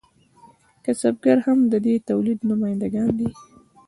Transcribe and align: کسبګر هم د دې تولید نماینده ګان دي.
کسبګر 0.85 1.37
هم 1.45 1.59
د 1.71 1.73
دې 1.85 1.95
تولید 2.09 2.39
نماینده 2.49 2.87
ګان 2.93 3.09
دي. 3.19 3.29